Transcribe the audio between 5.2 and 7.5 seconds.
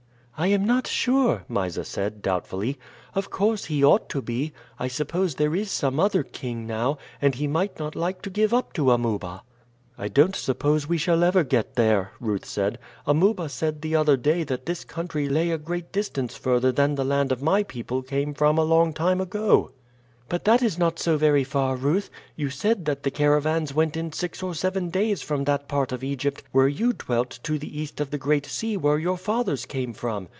there is some other king now, and he